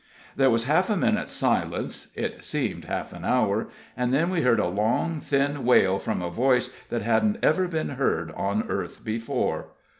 [0.35, 4.59] There was half a minute's silence it seemed half an hour and then we heard
[4.59, 9.67] a long, thin wail from a voice that hadn't ever been heard on earth before.